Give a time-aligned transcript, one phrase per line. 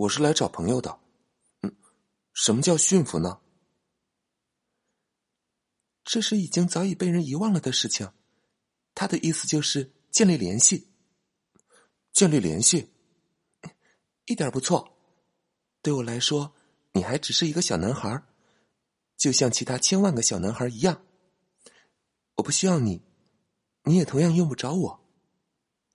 [0.00, 0.98] 我是来找朋友的。
[1.60, 1.76] 嗯，
[2.32, 3.38] 什么叫驯服呢？
[6.04, 8.10] 这是已经早已被人遗忘了的事情。
[8.94, 10.88] 他的意思就是建立联系。
[12.14, 12.90] 建立联系，
[14.24, 14.96] 一点不错。
[15.82, 16.54] 对我来说，
[16.92, 18.24] 你还只是一个小男孩，
[19.18, 21.04] 就像其他千万个小男孩一样。
[22.36, 23.02] 我不需要你，
[23.84, 25.06] 你也同样用不着我。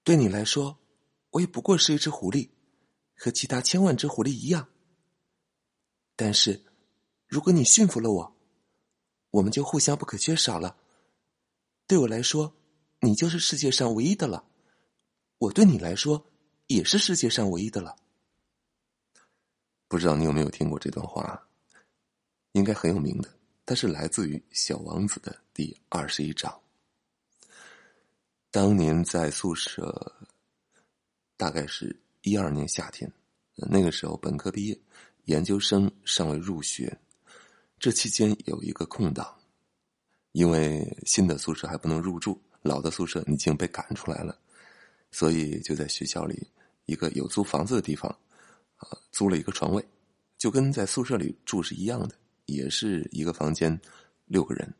[0.03, 0.77] 对你来说，
[1.31, 2.51] 我也不过是一只狐狸，
[3.15, 4.67] 和其他千万只狐狸一样。
[6.15, 6.63] 但是，
[7.27, 8.35] 如果你驯服了我，
[9.31, 10.77] 我们就互相不可缺少了。
[11.87, 12.55] 对我来说，
[12.99, 14.45] 你就是世界上唯一的了。
[15.37, 16.25] 我对你来说
[16.67, 17.95] 也是世界上唯一的了。
[19.87, 21.47] 不知道你有没有听过这段话？
[22.53, 23.29] 应该很有名的，
[23.65, 26.61] 它是来自于《小王子》的第二十一章。
[28.49, 30.15] 当年在宿舍，
[31.35, 33.09] 大概是一二年夏天，
[33.53, 34.75] 那个时候本科毕业，
[35.25, 36.97] 研究生尚未入学，
[37.77, 39.31] 这期间有一个空档，
[40.31, 44.35] 因为新的宿舍还不能入住，老的宿舍已经被赶出来了。
[45.11, 46.47] 所以就在学校里
[46.87, 48.09] 一个有租房子的地方，
[48.77, 49.87] 啊，租了一个床位，
[50.39, 52.15] 就跟在宿舍里住是一样的，
[52.47, 53.79] 也是一个房间，
[54.25, 54.73] 六个人。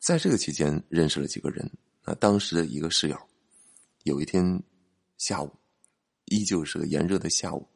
[0.00, 1.70] 在这个期间认识了几个人，
[2.02, 3.16] 啊，当时的一个室友，
[4.02, 4.60] 有一天
[5.18, 5.50] 下午，
[6.34, 7.66] 依旧是个炎热的下午，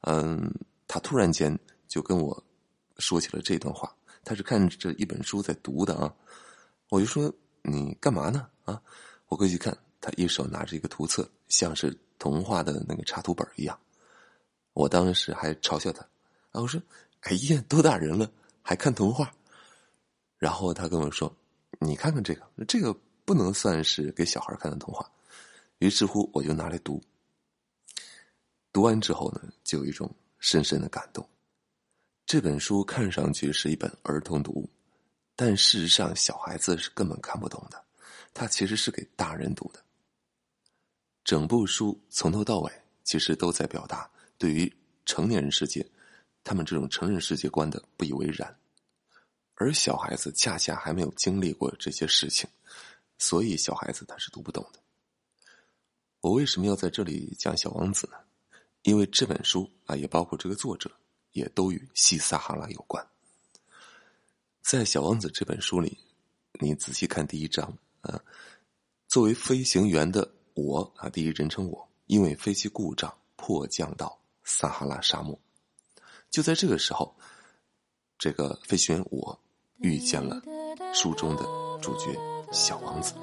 [0.00, 0.52] 嗯，
[0.88, 2.44] 他突然间就跟我
[2.98, 3.94] 说起了这段话，
[4.24, 6.12] 他是看着一本书在读的啊，
[6.88, 8.48] 我就说你干嘛呢？
[8.64, 8.82] 啊，
[9.28, 9.76] 我过去看。
[10.02, 13.78] 他一手拿着一个图册，像是童话的那个插图本一样。
[14.72, 16.00] 我当时还嘲笑他，
[16.52, 16.80] 啊，我说
[17.28, 19.30] ：“哎呀，多大人了还看童话？”
[20.40, 21.30] 然后他跟我说
[21.80, 25.06] ：“你看看这个，这个不能算是给小孩看的童话。”
[25.80, 26.98] 于是乎，我就拿来读。
[28.72, 31.28] 读完之后呢，就有一种深深的感动。
[32.24, 34.70] 这本书看上去是一本儿童读物，
[35.34, 37.84] 但事实上，小孩子是根本看不懂的。
[38.32, 39.82] 它其实是给大人读的。
[41.24, 42.72] 整部书从头到尾，
[43.02, 44.08] 其实都在表达
[44.38, 44.72] 对于
[45.04, 45.84] 成年人世界，
[46.44, 48.56] 他们这种成人世界观的不以为然，
[49.54, 52.48] 而小孩子恰恰还没有经历过这些事情，
[53.18, 54.78] 所以小孩子他是读不懂的。
[56.20, 58.18] 我为什么要在这里讲《小王子》呢？
[58.82, 60.90] 因为这本书啊，也包括这个作者，
[61.32, 63.06] 也都与西撒哈拉有关。
[64.62, 65.98] 在《小王子》这本书里，
[66.60, 68.20] 你仔细看第一章啊，
[69.08, 70.30] 作为飞行员的。
[70.54, 75.38] 我啊，第一人称我，因为飞机故障迫降到撒哈拉沙漠。
[76.28, 77.16] 就在这个时候，
[78.18, 79.40] 这个飞行员我
[79.78, 80.42] 遇见了
[80.92, 81.44] 书中的
[81.80, 82.14] 主角
[82.52, 83.14] 小王子。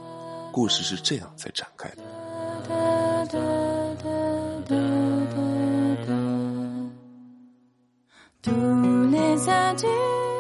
[0.52, 2.02] 故事是这样在展开的。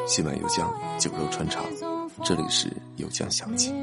[0.07, 1.63] 西满游江，酒肉穿肠，
[2.23, 3.73] 这里是游江小记。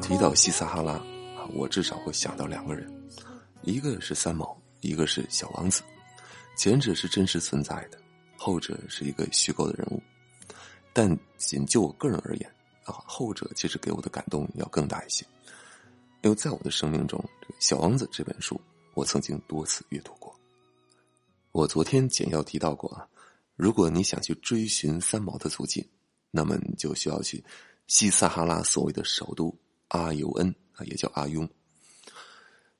[0.00, 1.00] 提到西撒哈拉，
[1.54, 2.90] 我至少会想到两个人，
[3.62, 5.82] 一个是三毛，一个是小王子。
[6.56, 7.98] 前者是真实存在的，
[8.36, 10.02] 后者是一个虚构的人物。
[10.94, 12.50] 但仅就我个人而言，
[12.92, 15.24] 啊，后者其实给我的感动要更大一些，
[16.22, 17.18] 因为在我的生命中，
[17.58, 18.60] 《小王子》这本书，
[18.94, 20.34] 我曾经多次阅读过。
[21.52, 23.08] 我昨天简要提到过啊，
[23.56, 25.88] 如果你想去追寻三毛的足迹，
[26.30, 27.42] 那么你就需要去
[27.86, 29.54] 西撒哈拉所谓的首都
[29.88, 31.48] 阿尤恩啊，也叫阿雍。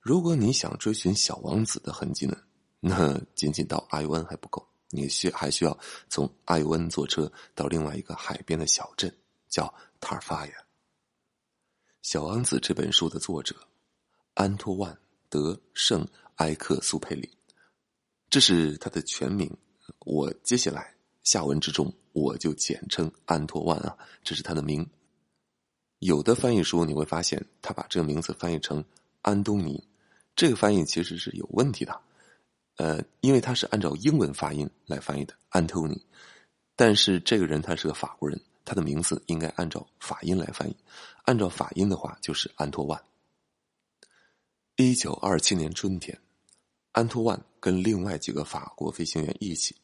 [0.00, 2.36] 如果你想追寻小王子的痕迹呢，
[2.80, 5.78] 那仅仅到阿尤恩还不够，你需还需要
[6.08, 9.14] 从阿尤恩坐车到另外一个海边的小镇，
[9.52, 10.52] 叫塔尔法亚。
[12.00, 13.54] 小王子这本书的作者
[14.32, 14.90] 安托万·
[15.28, 17.30] 德·圣埃克苏佩里。
[18.30, 19.54] 这是他的全名，
[20.06, 23.94] 我接下来下文之中我就简称安托万啊，
[24.25, 24.88] 这是他的名。
[25.99, 28.82] 有的翻译书你会发现他把这个名字翻译成
[29.20, 29.87] 安东尼，
[30.34, 32.00] 这个翻译其实是有问题的，
[32.76, 36.02] 呃，因为他是按照英文发音来翻译的安东尼，
[36.75, 40.76] 但是这个人他是个法国人，他的名字应该按照法音来翻译，
[41.25, 43.03] 按照法音的话就是安托万。
[44.76, 46.19] 一九二七年春天。
[46.93, 49.75] 安托万跟另外几个法国飞行员一起，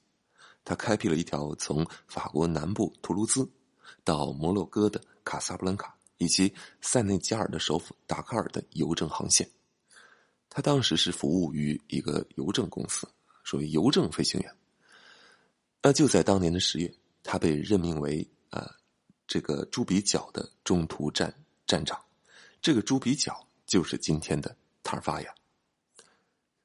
[0.62, 3.50] 他开辟了一条从法国南部图卢兹
[4.04, 6.52] 到摩洛哥的卡萨布兰卡以及
[6.82, 9.48] 塞内加尔的首府达喀尔的邮政航线。
[10.50, 13.08] 他当时是服务于一个邮政公司，
[13.42, 14.54] 属于邮政飞行员。
[15.80, 18.68] 那就在当年的十月，他被任命为呃
[19.26, 21.32] 这个朱比角的中途站
[21.66, 21.98] 站长。
[22.60, 25.34] 这个朱比角就是今天的塔尔法亚。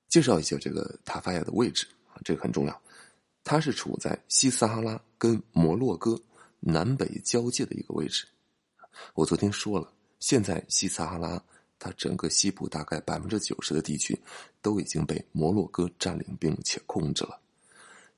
[0.08, 2.82] 介绍一下这个塔法亚的位置啊，这个很重要。
[3.44, 6.20] 它是处在西撒哈拉跟摩洛哥
[6.60, 8.26] 南北交界的一个位置。
[9.16, 11.44] 我昨天说了，现在西撒哈拉
[11.78, 14.18] 它整个西部大概百分之九十的地区
[14.62, 17.42] 都已经被摩洛哥占领并且控制了。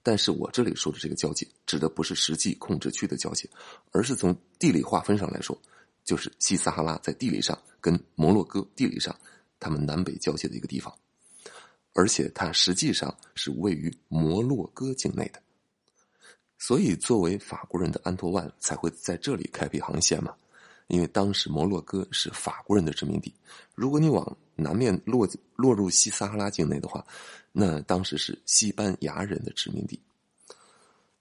[0.06, 3.50] 但是我这里说的这个交界，指的不是实际控制区的交界，
[3.92, 5.60] 而是从地理划分上来说，
[6.04, 9.18] 就是西撒哈拉在地理上跟摩洛哥地理上
[9.60, 10.94] 他们南北交界的一个地方。
[11.94, 15.42] 而且它实际上是位于摩洛哥境内的，
[16.60, 20.36] 所以作为法国人的安托万才会在这里开辟航线嘛。
[20.88, 23.34] 因为当时摩洛哥是法国人的殖民地，
[23.74, 27.06] 如果你往南面落落入西撒哈拉境内的话，
[27.52, 30.00] 那当时是西班牙人的殖民地。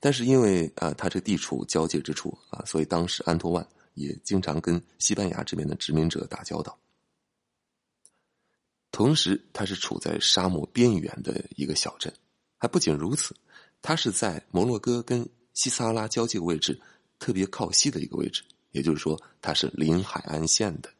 [0.00, 6.78] 但是因为啊，它这地处交界之处啊，所以当时安托万也经常跟西班牙这边的殖民者打交道。
[8.90, 12.12] 同时，它是处在沙漠边缘的一个小镇，
[12.58, 13.34] 还不仅如此，
[13.82, 16.78] 它是在摩洛哥跟西撒哈拉交界位置
[17.19, 20.90] 特别靠西的一个位置，也就是说，它是临海岸线的。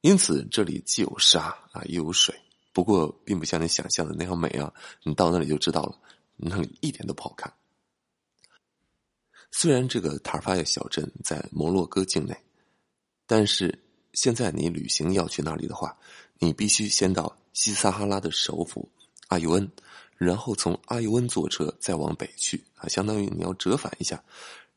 [0.00, 2.34] 因此，这里既有沙啊，又有水，
[2.72, 4.72] 不过并不像你想象的那样美啊！
[5.02, 5.98] 你到那里就知道了，
[6.36, 7.52] 那里一点都不好看。
[9.50, 12.36] 虽然这个塔尔法亚小镇在摩洛哥境内，
[13.26, 13.76] 但是
[14.12, 15.98] 现在你旅行要去那里的话，
[16.38, 18.88] 你必须先到西撒哈拉的首府
[19.26, 19.68] 阿尤恩，
[20.16, 24.22] 然后从阿尤恩坐车再往北去啊，相当于你要折返一下，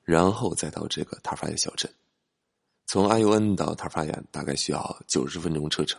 [0.03, 1.93] 然后再到这个塔尔法亚小镇。
[2.91, 5.97] 从阿尤恩到塔尔法亚大概需要九十分钟车程。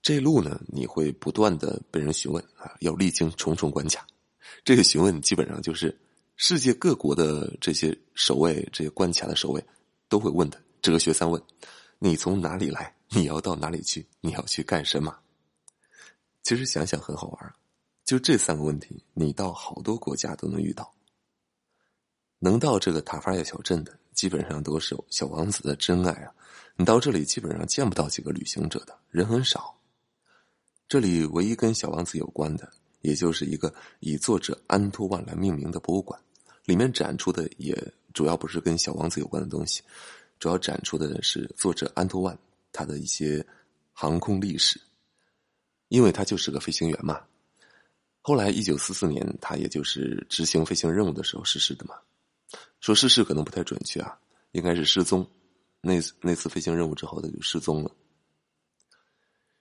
[0.00, 4.06] 这路呢，你会不断的被人询问啊，要历经重重关卡。
[4.64, 5.94] 这个询问基本上就是
[6.36, 9.62] 世界各国的这些守卫、这些关卡的守卫
[10.08, 11.38] 都会问的哲学三问：
[11.98, 12.96] 你从哪里来？
[13.10, 14.06] 你要到哪里去？
[14.22, 15.14] 你要去干什么？
[16.42, 17.54] 其实想想很好玩，
[18.02, 20.90] 就这三个问题，你到好多国家都能遇到。
[22.38, 26.32] 能到这个塔法亚小镇的，基本上都是小王子的真爱啊！
[26.76, 29.76] 你到这里基本上见不到几个旅行者的，人很少。
[30.86, 36.16] 这里唯一跟小王子有关的，也就是一个以作者安托万来命名的博物馆，
[36.66, 37.76] 里面展出的也
[38.14, 39.82] 主要不是跟小王子有关的东西，
[40.38, 42.38] 主要展出的是作者安托万。
[42.70, 43.44] 他的一些
[43.92, 44.80] 航空历史，
[45.88, 47.20] 因为他就是个飞行员嘛。
[48.20, 51.96] 后来一九四四年，他也就是执行飞行任务的时候逝世的嘛。
[52.80, 54.18] 说逝世可能不太准确啊，
[54.52, 55.28] 应该是失踪。
[55.80, 57.90] 那那次飞行任务之后，他就失踪了。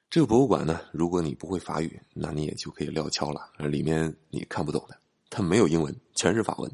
[0.09, 3.51] 这个博物馆呢，如果你不会法语，那你也就可以撂挑了。
[3.57, 4.99] 里面你看不懂的，
[5.29, 6.71] 它没有英文，全是法文。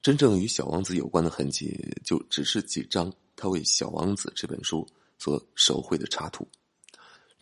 [0.00, 3.12] 真正与小王子有关的痕迹，就只是几张。
[3.36, 6.46] 他为《小王子》这本书所手绘的插图，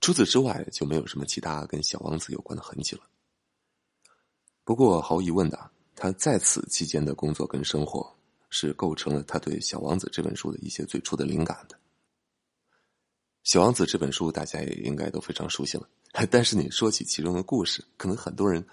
[0.01, 3.03] 除此之外就没有什么其他跟小王子有关的痕迹了。
[4.63, 8.09] 不过毫无疑问的，他在此期间的工作跟生活
[8.51, 11.75] 是构成了他对《小王子》这本书的一些最初的灵感的。
[13.43, 15.89] 《小王子》这本书大家也应该都非常熟悉了，
[16.31, 18.65] 但是你说起其中的故事，可能很多人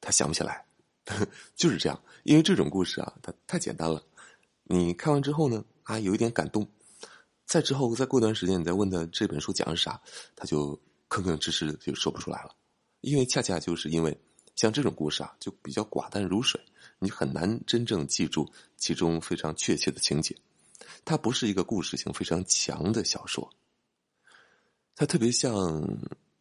[0.00, 0.64] 他想不起来，
[1.56, 4.00] 就是这样，因为这种故事啊，它太简单了。
[4.62, 5.64] 你看完之后呢？
[5.82, 6.64] 啊，有一点感动。
[7.44, 10.00] 再之后，再过段时间，你再问他这本书讲的啥，
[10.36, 12.54] 他就吭吭哧哧的就说不出来了。
[13.00, 14.16] 因为恰恰就是因为
[14.58, 16.60] 像这种故事啊，就比较寡淡如水，
[16.98, 20.36] 你很难真正记住其中非常确切的情节。
[21.04, 23.48] 它不是一个故事性非常强的小说，
[24.96, 25.80] 它特别像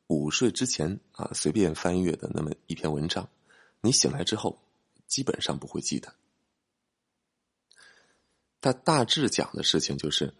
[0.08, 3.30] 午睡之前啊随便翻阅的那么一篇文章，
[3.82, 4.60] 你醒来之后
[5.06, 6.12] 基本上不会记得。
[8.60, 10.34] 他大致讲的事情就是，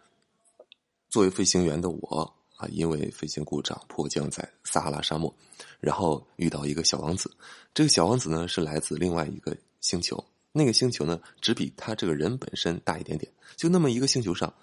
[1.10, 5.34] 作为飞行员的我啊，因为飞行故障迫降在撒哈拉沙漠，
[5.80, 7.32] 然后遇到一个小王子。
[7.74, 10.22] 这个小王子呢是来自另外一个星球，
[10.52, 14.54] 那个星球呢只比他这个人本身大一点点，就那么一个星球上，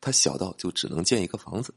[0.00, 1.72] 他小到就只能建一个房子。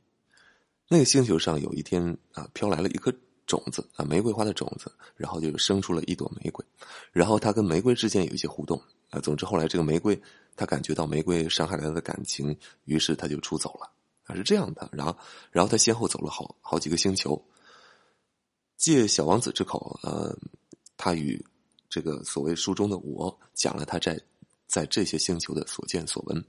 [0.87, 3.13] 那个星球上有一天啊，飘来了一颗
[3.45, 6.65] 种子啊，玫瑰花的种子，然后就生出了一朵玫瑰，
[7.11, 9.19] 然后他跟玫瑰之间有一些互动啊。
[9.19, 10.19] 总之后来这个玫瑰。
[10.57, 13.91] 他感觉到玫瑰伤害了他的感情，于是他就出走了。
[14.25, 14.89] 啊，是这样的。
[14.91, 15.17] 然后，
[15.51, 17.43] 然后他先后走了好好几个星球，
[18.77, 20.35] 借小王子之口，呃，
[20.97, 21.43] 他与
[21.89, 24.19] 这个所谓书中的我讲了他在
[24.67, 26.43] 在这些星球的所见所闻。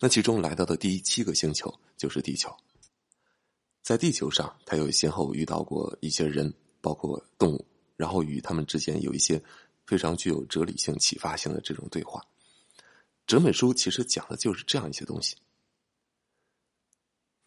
[0.00, 2.54] 那其中来到的第七个星球就是地球。
[3.82, 7.66] 在地球上，他又先后遇到过一些人，包括动物，
[7.96, 9.40] 然后与他们之间有一些
[9.86, 12.20] 非常具有哲理性、启发性的这种对话。
[13.26, 15.36] 整本书其实讲的就是这样一些东西。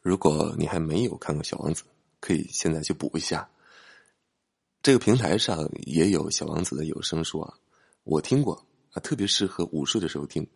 [0.10, 1.84] 如果你还没有看过《小王子》，
[2.20, 3.48] 可以现在去补一下。
[4.82, 7.54] 这个平台上也有《小王子》的有声书啊，
[8.06, 10.50] 我听过啊，特别适合午睡的时候听，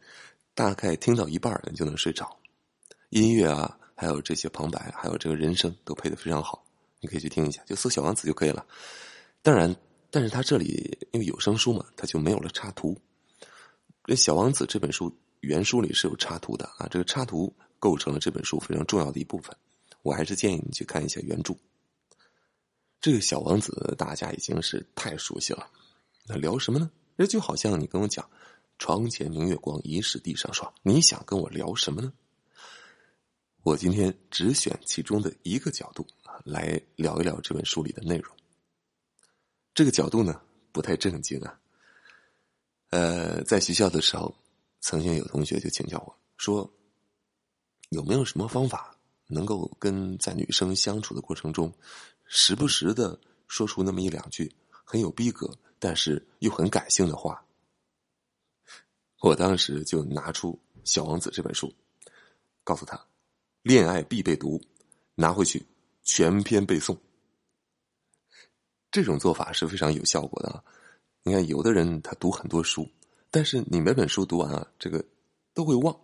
[0.55, 2.36] 大概听到一半你就能睡着。
[3.10, 6.65] 音乐啊，还有这些旁白，还有这个人声都配的非常好，
[7.00, 8.65] 你可以去听一下，就搜《小王子》就可以了。
[9.43, 9.75] 当然，
[10.10, 13.00] 但是他这里因为有声书嘛，他就没有了插图。
[14.05, 19.54] 这《小王子》这本书原书里是有插图的啊，这个插图构成了这本书非常重要的一部分。
[20.04, 21.54] 我还是建议你去看一下原著。
[23.02, 25.70] 这个小王子大家已经是太熟悉了，
[26.25, 26.90] 那聊什么呢？
[27.18, 28.25] 这就好像你跟我讲
[28.80, 32.13] “床前明月光，疑是地上霜”，你想跟我聊什么呢？
[33.63, 36.08] 我今天只选其中的一个角度，
[36.46, 38.34] 来聊一聊这本书里的内容。
[39.74, 40.40] 这个角度呢，
[40.72, 41.60] 不太正经啊。
[42.92, 44.34] 呃，在学校的时候，
[44.80, 46.72] 曾经有同学就请教我说
[47.94, 48.90] ：“有没有什么方法？”
[49.26, 51.74] 能够跟在女生相处的过程中，
[52.26, 57.44] 时不时的说出那么一两句很有逼格，但是又很感性的话。
[59.22, 60.52] 我当时就拿出
[60.84, 61.74] 《小王子》这本书，
[62.66, 63.02] 告诉他
[63.64, 64.62] ：“恋爱必备读，
[65.16, 65.66] 拿回去
[66.04, 66.96] 全篇背诵。”
[68.92, 70.64] 这种做法是非常有效果的啊！
[71.24, 72.88] 你看，有的人他读很多书，
[73.32, 75.04] 但是你每本书读完啊，这个
[75.54, 75.98] 都会忘，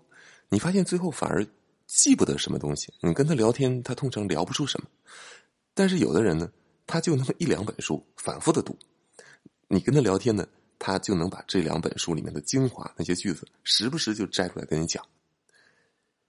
[0.48, 1.46] 你发现最后反而。
[1.90, 4.88] 记不得什么东西，你跟他聊天，他通常聊不出什么。
[5.74, 6.48] 但是有的人呢，
[6.86, 8.78] 他就那么一两本书反复的读，
[9.68, 15.04] 你跟他聊天呢，他就能把这两本书里面的精华那些句子，时不时就摘出来跟你讲。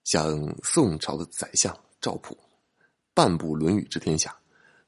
[0.02, 2.36] 像宋朝的宰相赵普，
[3.12, 4.34] 半部《论语》治天下，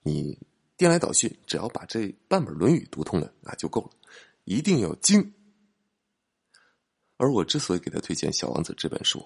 [0.02, 0.38] 你
[0.79, 3.91] 颠来倒去，只要把这半本《论语》读通了，那就够了。
[4.45, 5.35] 一定要精。
[7.19, 9.23] 而我之所以给他推荐《小王子》这本书。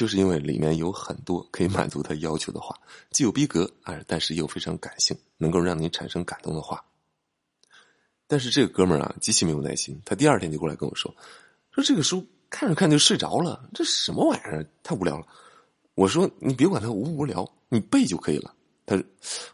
[0.00, 2.74] 就是因为里面有很多可以满足他要求的话，
[3.10, 6.82] 既有逼格啊，但是又非常感性，能够让你产生感动的话。
[8.26, 11.14] 但是这个哥们儿啊，极其没有耐心，他第二天就过来跟我说
[11.70, 14.66] ：“说这个书看着看就睡着了，这什么玩意儿？
[14.82, 15.26] 太无聊了。”
[15.94, 18.54] 我说：“你别管他无不无聊，你背就可以了。”
[18.86, 18.98] 他，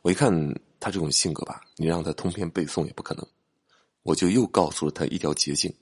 [0.03, 0.33] 我一看
[0.79, 3.27] 他这种性格吧，你让他通篇背诵也不可能。
[4.05, 5.75] 我就又告诉了他一条捷径，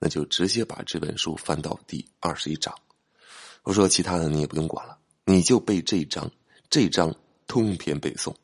[0.00, 2.74] 那就直接把这本书翻到第二十一章。
[3.64, 6.28] 我说：“其他的你也不用管了，你就背这一章，
[6.68, 7.14] 这一章
[7.46, 8.34] 通篇背诵，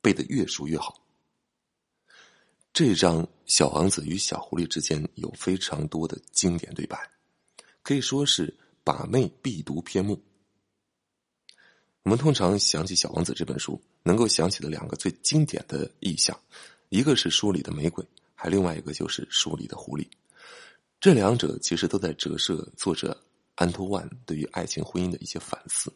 [0.00, 0.98] 背得越熟越好。
[2.72, 6.98] 这一章小王子与小狐狸之间有非常多的经典对白，
[7.82, 10.18] 可以说是把妹必读篇目。
[12.04, 16.34] 我们通常想起《小王子》这本书，能够想起的两个最经典的意象，
[16.88, 18.02] 一个是书里的玫瑰，
[18.34, 20.08] 还另外一个就是书里的狐狸。
[20.98, 23.22] 这两者其实都在折射作者。”
[23.62, 25.94] 安托万对于爱情婚姻的一些反思，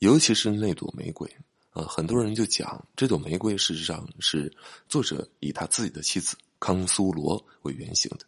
[0.00, 1.26] 尤其是那朵玫瑰
[1.70, 4.54] 啊，很多人就讲这朵玫瑰事实上是
[4.86, 8.26] 作者以他自己的妻子康苏罗为原型的。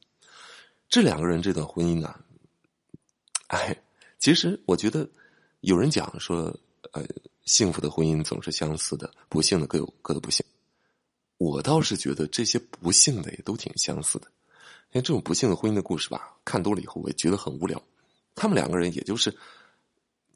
[0.89, 2.19] 这两个人这段婚姻呢，
[3.49, 3.77] 哎，
[4.19, 5.07] 其实我觉得
[5.61, 6.45] 有人讲说，
[6.93, 7.05] 呃，
[7.45, 10.43] 幸福的婚姻总是相似的，不幸的各有各的不幸。
[11.37, 14.29] 我倒是觉得这些不幸的也都挺相似的。
[14.93, 17.83] 因为这种不幸的婚姻的故事吧，看多了以后我也觉得很无聊。
[18.35, 19.37] 他们两个人也就是，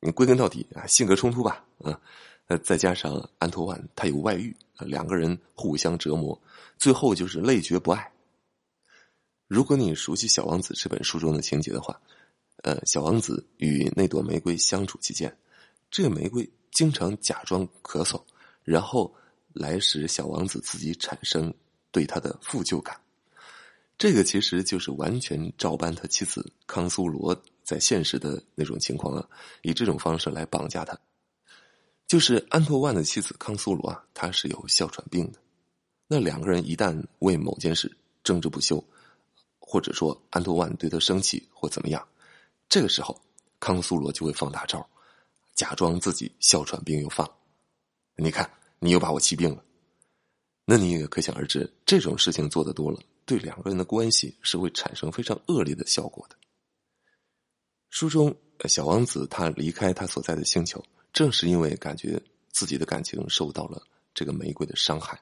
[0.00, 2.00] 你归根到底啊，性格冲突吧，啊，
[2.46, 6.40] 呃，再加上安托万他有外遇，两个人互相折磨，
[6.78, 8.12] 最后就是累觉不爱。
[9.46, 12.00] 如果你熟悉《小王子》这本书中的情节的话，
[12.62, 15.36] 呃，小王子与那朵玫瑰相处期间，
[15.90, 18.22] 这个玫瑰经常假装咳嗽，
[18.62, 19.14] 然后
[19.52, 21.52] 来使小王子自己产生
[21.90, 23.00] 对他的负疚感。
[23.96, 27.34] 这个其实就是完全照搬他妻子康苏罗
[27.68, 29.28] 在现实的那种情况啊，
[29.60, 30.98] 以这种方式来绑架他。
[32.06, 35.38] 就是安托万的妻子康苏罗啊，她是有哮喘病的。
[36.06, 37.94] 那两个人一旦为某件事
[38.24, 38.82] 争执不休，
[39.58, 42.08] 或者说安托万对他生气或怎么样，
[42.70, 43.20] 这个时候
[43.60, 44.88] 康苏罗就会放大招，
[45.54, 47.30] 假装自己哮喘病又犯。
[48.16, 49.62] 你看，你又把我气病了。
[50.64, 52.98] 那你也可想而知，这种事情做的多了。
[53.26, 56.36] 对两个人的关系是会产生非常恶劣的效果的。
[57.90, 58.34] 书中，
[58.68, 63.82] 小王子他离开他所在的星球，正是因为感觉自己的感情受到了
[64.14, 65.20] 这个玫瑰的伤害。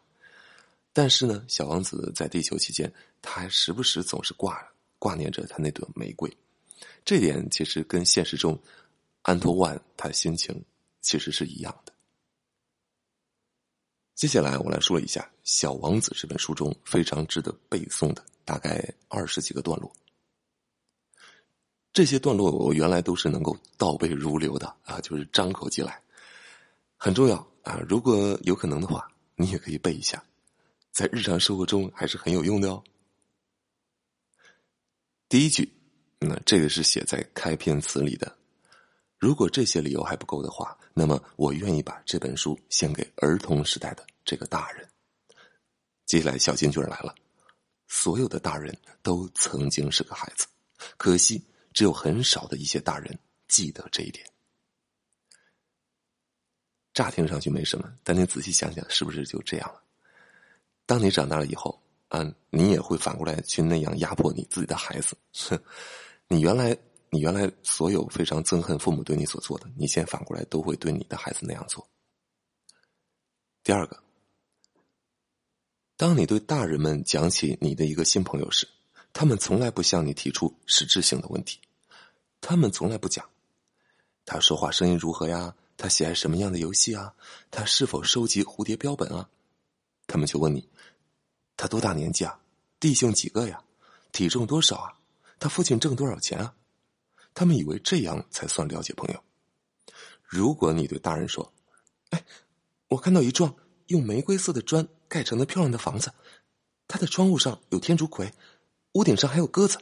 [0.92, 2.92] 但是呢，小王子在地球期间，
[3.22, 4.66] 他还时不时总是挂
[4.98, 6.34] 挂念着他那朵玫瑰。
[7.04, 8.58] 这点其实跟现实中
[9.22, 10.64] 安托万他的心情
[11.02, 11.92] 其实是一样的。
[14.14, 19.92] 接下来我来说一下《小王子》这本书中非常值得背诵的大概二十几个段落。
[21.96, 25.98] 这些段落我原来都是能够倒背如流的啊，就是张口即来，
[26.98, 27.80] 很重要啊。
[27.88, 30.22] 如果有可能的话，你也可以背一下，
[30.92, 32.84] 在日常生活中还是很有用的哦。
[35.26, 35.72] 第一句，
[36.18, 38.30] 那这个是写在开篇词里的。
[39.16, 44.86] 如果这些理由还不够的话，那么我愿意把这本书献给儿童时代的这个大人。
[46.04, 47.14] 接下来小金句来了，
[47.88, 50.46] 所有的大人都曾经是个孩子，
[50.98, 51.42] 可惜。
[51.76, 53.18] 只有很少的一些大人
[53.48, 54.26] 记得这一点。
[56.94, 59.82] 乍听上去没什么，但你仔细想想，是不是就这样了？
[60.86, 61.78] 当你长大了以后，
[62.08, 65.14] 啊，你也会反过来去那样压迫你自己的孩子。
[65.34, 65.62] 哼
[66.28, 66.74] 你原来，
[67.10, 71.86] 你原来所有非常憎恨父母对你所做的，你现在反过来都会对你的孩子那样做。
[73.62, 74.02] 第二个，
[75.98, 78.66] 当你对大人们讲起你的一个新朋友时，
[79.18, 81.58] 他们从来不向你提出实质性的问题。
[82.42, 83.26] 他们从来不讲，
[84.26, 85.54] 他说话声音如何呀？
[85.78, 87.14] 他喜爱什么样的游戏啊？
[87.50, 89.30] 他是否收集蝴蝶标本啊？
[90.06, 90.68] 他们就问你，
[91.56, 92.38] 他多大年纪啊？
[92.78, 93.64] 弟兄几个呀？
[94.12, 94.92] 体重多少啊？
[95.38, 96.54] 他父亲挣多少钱啊？
[97.32, 99.24] 他们以为这样才算了解朋友。
[100.22, 101.50] 如果你对大人说
[102.12, 102.22] ：“哎，
[102.88, 103.56] 我看到一幢
[103.86, 106.12] 用玫瑰色的砖盖成的漂亮的房子，
[106.86, 108.30] 它的窗户上有天竺葵，
[108.96, 109.78] 屋顶上还有鸽子。”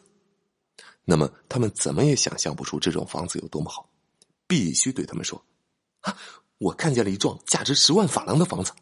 [1.06, 3.88] 那么他们怎么也想象不出这种房子有多么好，
[4.46, 5.44] 必须对他们说
[6.00, 6.16] ：“啊，
[6.58, 8.72] 我看见了一幢价值十万法郎的房子。”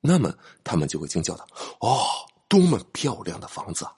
[0.00, 0.32] 那么
[0.62, 1.46] 他们就会惊叫道
[1.80, 2.00] ：“哦，
[2.48, 3.92] 多么漂亮的房子啊！”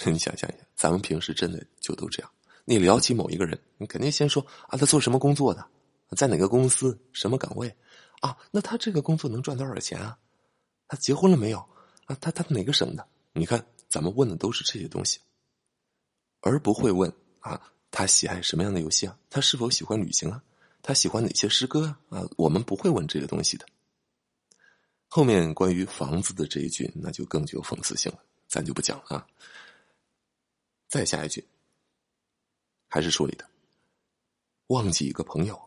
[0.06, 2.30] 你想象一下，咱们平时真的就都这样。
[2.64, 5.66] 你聊起某一个人，你肯定先说：“啊，他做什么工作的？
[6.16, 6.98] 在哪个公司？
[7.12, 7.76] 什么岗位？
[8.20, 10.18] 啊，那他这个工作能赚多少钱啊？
[10.88, 11.58] 他结婚了没有？
[12.06, 13.06] 啊，他他哪个省的？
[13.34, 15.20] 你看，咱们问的都是这些东西。”
[16.42, 19.18] 而不会问啊，他喜爱什么样的游戏啊？
[19.28, 20.42] 他是否喜欢旅行啊？
[20.80, 22.20] 他喜欢哪些诗歌啊？
[22.20, 23.66] 啊，我们不会问这些东西的。
[25.06, 29.26] 后面关于房子的这一句，那就更具有讽刺性了，咱就不讲了啊。
[30.88, 31.46] 再下一句，
[32.88, 33.46] 还是书里的，
[34.68, 35.60] 忘记一个朋友，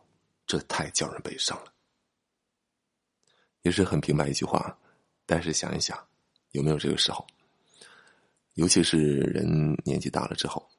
[0.47, 1.71] 这太叫人悲伤了。
[3.61, 4.75] 也是很平白一句话，
[5.27, 6.07] 但是想一想，
[6.51, 7.27] 有没有这个时候？
[8.55, 10.69] 尤其是人年纪大了之后，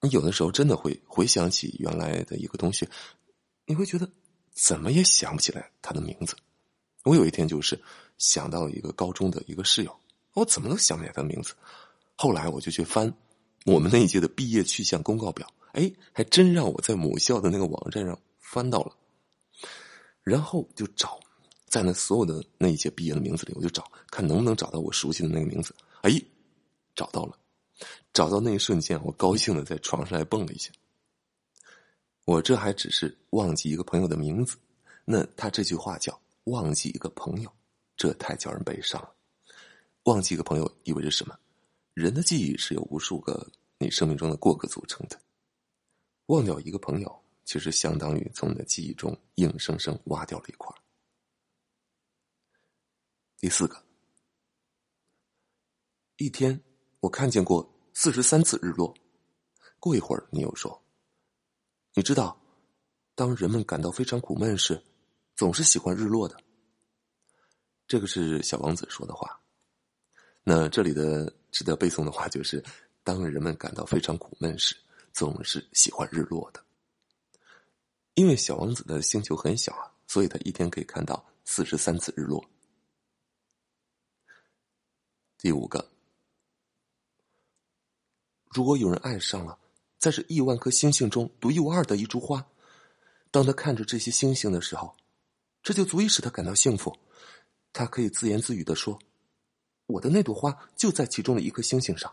[0.00, 2.88] 你有的时候真的会回想起原来的一个同学，
[3.66, 4.08] 你会觉得
[4.54, 6.34] 怎么也想不起来他的名字。
[7.04, 7.78] 我有一天就是
[8.16, 9.94] 想到一个高中的一个室友，
[10.32, 11.52] 我怎么都想不起来他的名字。
[12.14, 13.12] 后来我就去翻
[13.66, 18.96] 我们那一届的毕业去向公告表，哎，还真让我在母校的那个网站上翻到了。
[20.22, 21.20] 然后就找
[21.66, 25.74] 在那所有的那一届毕业的名字里，我就找看能不能找到我熟悉的那个名字。
[26.00, 26.10] 哎。
[26.96, 27.38] 找到了，
[28.12, 30.72] 找到那一瞬间，我高兴的在床上还蹦了一下。
[32.24, 34.56] 我这还只是忘记一个朋友的名字，
[35.04, 37.52] 那他这句话叫“忘记一个朋友”，
[37.96, 39.14] 这太叫人悲伤了。
[40.04, 41.38] 忘记一个朋友意味着什么？
[41.94, 45.20] 人的记忆是由无数个你生命中的过客组成的。
[46.26, 50.74] 忘掉一个朋友，其实相当于从你的记忆中硬生生挖掉了一块。
[53.38, 53.80] 第四个，
[56.16, 56.60] 一天。
[57.00, 58.94] 我看见过四十三次日落。
[59.78, 60.82] 过一会儿，你又说
[61.94, 62.36] ：“你知道，
[63.14, 64.82] 当人们感到非常苦闷时，
[65.36, 66.36] 总是喜欢日落的。”
[67.86, 69.40] 这个是小王子说的话。
[70.42, 72.64] 那这里的值得背诵的话就是：
[73.04, 74.74] 当人们感到非常苦闷时，
[75.12, 76.64] 总是喜欢日落的。
[78.14, 82.44] 因为小王子的星球很小啊，所以他一天可以看到四十三次日落。
[85.38, 85.95] 第五个。
[88.56, 89.58] 如果有人爱上了
[89.98, 92.42] 在这亿万颗星星中独一无二的一株花，
[93.30, 94.96] 当他看着这些星星的时候，
[95.62, 96.96] 这就足以使他感到幸福。
[97.74, 98.98] 他可以自言自语的说
[99.84, 102.10] ：“我的那朵花就在其中的一颗星星上。”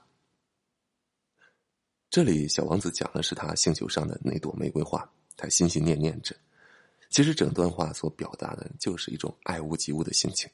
[2.12, 6.36] 这里小王子讲的是他星球上的那朵玫瑰花，他心心念念着。
[7.10, 10.50] 其实整段话所表达的就是一种爱屋及乌的心情。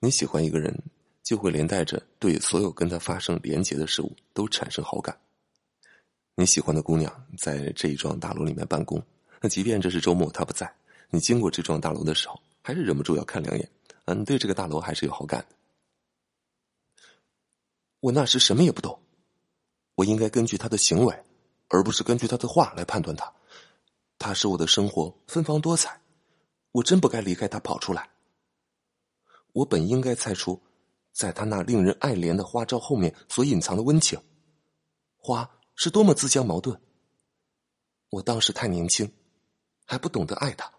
[0.00, 0.78] 你喜欢一个人。
[1.26, 5.18] 就会连带着对所有跟他发生连结的事物都产生好感。
[6.36, 9.02] 你喜欢的姑娘在这一幢大楼里面办公，
[9.40, 10.72] 那即便这是周末她不在，
[11.10, 13.68] 你经过这幢大楼的时候，还是忍不住要看两眼。
[14.04, 15.56] 嗯，对这个大楼还是有好感的。
[17.98, 18.96] 我那时什么也不懂，
[19.96, 21.24] 我应该根据他的行为，
[21.66, 23.34] 而不是根据他的话来判断他。
[24.16, 26.00] 他使我的生活芬芳多彩，
[26.70, 28.08] 我真不该离开他跑出来。
[29.54, 30.60] 我本应该猜出，
[31.16, 34.20] 在他那令人爱怜的花招后面所隐藏的温情。
[35.16, 36.78] 花是多么自相矛盾。
[38.10, 39.10] 我当时太年轻，
[39.86, 40.70] 还不懂得爱他。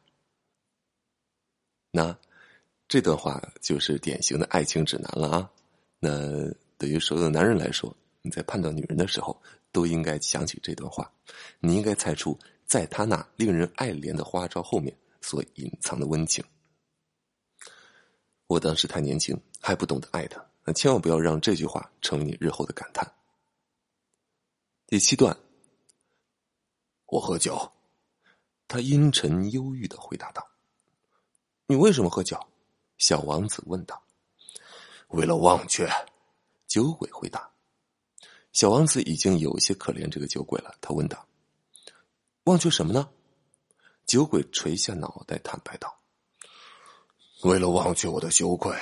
[1.90, 2.16] 那
[2.88, 5.52] 这段话就是典型的爱情指南了啊！
[6.00, 6.12] 那
[6.78, 11.12] 对于所有的男人来说，你在判断女人的时候，都应该想起这段话。
[11.60, 16.46] 你应该猜出，在他那令人爱怜的花招后面所隐藏的温情。
[18.48, 23.14] 我当时太年轻，还不懂得爱他，千万不要让这句话成为你日后的感叹。
[24.88, 25.38] 第七段，
[27.06, 27.72] 我喝酒。
[28.70, 30.46] 他阴沉忧郁的回答道
[31.68, 32.38] ：“你为什么喝酒？”
[32.98, 34.02] 小王子问道。
[35.10, 35.90] “为了忘却。”
[36.68, 37.50] 酒鬼回答。
[38.52, 41.26] 小王子已经有些可怜这个酒鬼了，他问道
[42.44, 43.10] ：“忘却什么呢？”
[44.06, 45.97] 酒鬼垂下脑袋，坦白道
[47.44, 48.76] ：“为了忘却我的羞愧。”“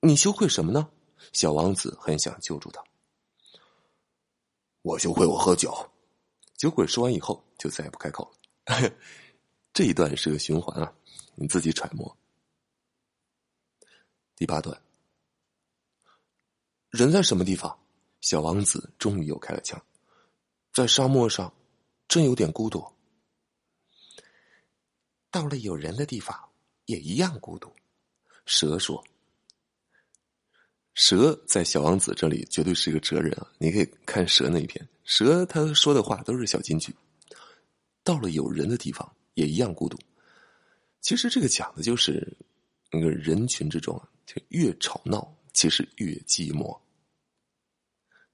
[0.00, 0.90] 你羞愧什么呢？”
[1.32, 2.82] 小王子很想救助他。
[4.82, 5.90] 我羞愧，我喝酒。
[6.56, 8.30] 酒鬼说完以后，就再也不开口
[8.66, 8.92] 了。
[9.72, 10.92] 这一段是个循环啊，
[11.34, 12.16] 你自己揣摩。
[14.34, 14.82] 第八段，
[16.88, 17.78] 人在什么地方？
[18.20, 19.80] 小王子终于又开了枪。
[20.72, 21.54] 在沙漠上，
[22.08, 22.84] 真有点孤独。
[25.30, 26.49] 到了有人的地方，
[26.90, 27.72] 也一样孤独。
[28.44, 29.02] 蛇说。
[30.94, 33.46] 蛇在小王子这里绝对是一个哲人啊！
[33.58, 36.94] 你可以看蛇那一篇，蛇他说的话都是小金句。
[38.02, 39.96] 到了有人的地方，也一样孤独。
[41.00, 42.36] 其实这个讲的就是
[42.90, 46.78] 那个人群之中啊，就越吵闹，其实越寂寞。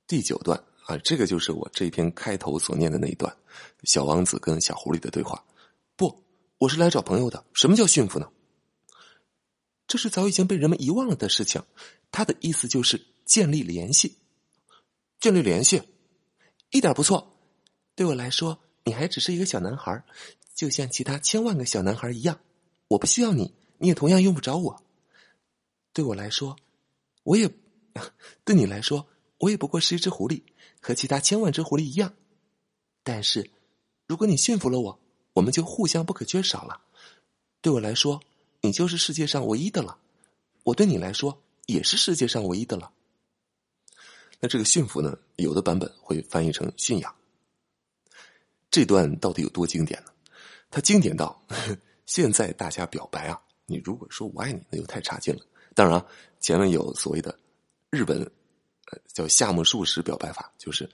[0.06, 3.36] 第九段啊，这个就是我这篇开头所念的那一段，
[3.84, 5.44] 小王子跟小狐狸的对话。
[5.94, 6.24] 不，
[6.58, 7.44] 我是来找朋友的。
[7.52, 8.28] 什么叫驯服呢？
[9.86, 11.62] 这是早已经被人们遗忘了的事情。
[12.10, 14.16] 他的意思就是建立联系，
[15.20, 15.82] 建立联系，
[16.70, 17.36] 一点不错。
[17.94, 20.04] 对我来说，你还只是一个小男孩，
[20.54, 22.40] 就像其他千万个小男孩一样。
[22.88, 24.82] 我不需要你，你也同样用不着我。
[25.92, 26.56] 对我来说，
[27.22, 27.50] 我也
[28.44, 30.42] 对你来说，我也不过是一只狐狸，
[30.80, 32.14] 和其他千万只狐狸一样。
[33.02, 33.50] 但是，
[34.06, 35.00] 如果你驯服了我，
[35.34, 36.82] 我们就互相不可缺少了。
[37.60, 38.22] 对我来说，
[38.66, 39.96] 你就是世界上唯一的了。
[40.64, 41.42] 我对你来说。
[41.66, 42.92] 也是世界上唯一的了。
[44.38, 45.18] 那这个驯服呢？
[45.34, 47.12] 有的版本会翻译成驯养。
[48.70, 50.12] 这段到底有多经典呢？
[50.70, 51.44] 它经典到
[52.04, 55.44] 现在大家表白啊，你如果说我爱你，那就太差劲了。
[55.74, 56.06] 当然，
[56.38, 57.36] 前面有所谓的
[57.90, 60.88] 日本呃叫夏目漱石表白法，就是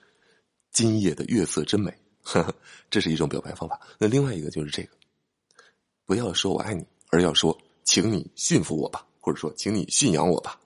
[0.71, 1.95] 今夜的月色真美，
[2.89, 3.79] 这是一种表白方法。
[3.99, 4.89] 那另外一个就是这个，
[6.03, 10.59] 不要说我爱你，而要说请你驯服我吧，或者说请你驯养我吧。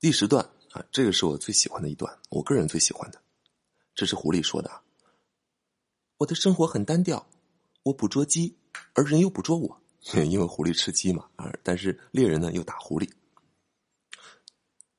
[0.00, 3.22] 第十段啊，这个是我最喜欢的一段，我个人最喜欢的。
[3.94, 4.82] 这是狐狸说的
[6.18, 7.26] ：“我的生活很单调，
[7.82, 8.56] 我捕捉鸡，
[8.94, 9.80] 而人又捕捉我，
[10.28, 11.28] 因为狐狸吃鸡嘛。
[11.36, 13.08] 而但是猎人呢又打狐狸。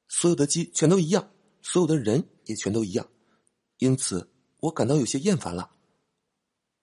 [0.07, 3.09] 所有的鸡全都一样，所有的人也全都一样，
[3.79, 5.71] 因此我感到有些厌烦了。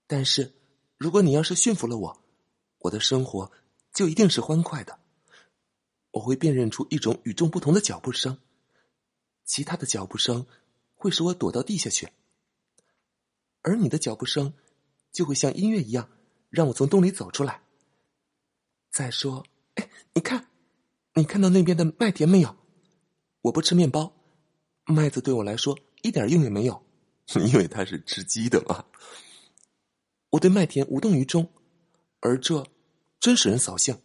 [0.07, 0.53] 但是
[0.99, 2.23] 如果你要是驯服了我，
[2.81, 3.51] 我的生活
[3.95, 4.99] 就一定是欢快的。”
[6.13, 8.37] 我会辨认出一种与众不同的脚步声，
[9.45, 10.45] 其他的脚步声
[10.97, 12.09] 会使我躲到地下去，
[13.63, 14.53] 而你的脚步声
[15.13, 16.11] 就会像音乐一样
[16.49, 17.63] 让我从洞里走出来。
[18.91, 20.49] 再说，哎，你看，
[21.15, 22.57] 你看到那边的麦田没有？
[23.43, 24.13] 我不吃面包，
[24.85, 26.85] 麦子对我来说一点用也没有，
[27.47, 28.85] 因为它是吃鸡的嘛。
[30.31, 31.49] 我对麦田无动于衷，
[32.21, 32.67] 而这
[33.19, 34.01] 真使人扫兴。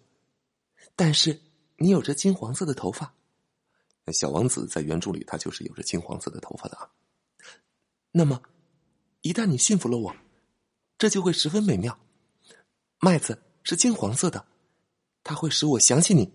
[0.95, 1.41] 但是。
[1.77, 3.13] 你有着金黄色的头发，
[4.13, 6.89] 小王子在原著里他就是有着金黄色的头发的啊。
[8.11, 8.41] 那么，
[9.19, 10.15] 一旦你驯服了我，
[10.97, 11.99] 这就会十分美妙。
[13.01, 14.47] 麦子是金黄色的，
[15.21, 16.31] 它会使我想起你，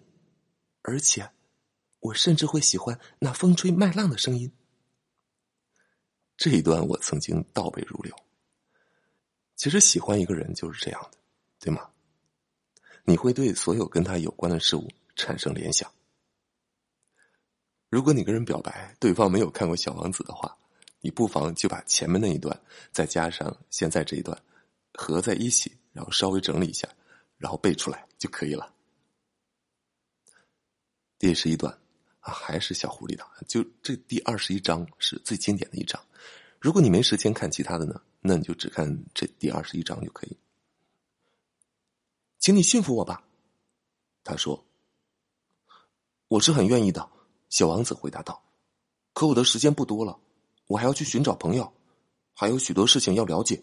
[0.83, 1.31] 而且，
[2.01, 4.53] 我甚至会喜欢那风吹麦浪的声音。
[6.37, 8.15] 这一段我曾经倒背如流。
[9.57, 11.19] 其实喜欢一个人就是这样的，
[11.61, 11.89] 对吗？
[13.05, 14.89] 你会对所有跟他有关的事物。
[15.17, 15.93] 产生联想。
[17.91, 20.57] 如果你跟人表白，对方没有看过《小王子》的话，
[21.03, 22.59] 你不妨就把前面那一段
[22.91, 24.41] 再加上现在这一段
[24.95, 26.89] 合在一起，然后稍微整理一下，
[27.37, 28.73] 然后背出来就可以了。
[31.19, 31.77] 第十一段
[32.21, 36.03] 啊，还是小狐狸的，就这第二十一章是最经典的一章。
[36.59, 40.39] 如果你没时间看其他的呢，那你就只看这第二十一章就可以。
[42.41, 43.23] 请你驯服我吧。”
[44.25, 44.65] 他说
[46.27, 47.09] ：“我是很愿意的。”
[47.49, 48.43] 小王子回答道
[49.13, 50.19] ：“可我的时间不多了，
[50.67, 51.73] 我还要去寻找朋友，
[52.33, 53.63] 还有许多事情要了解。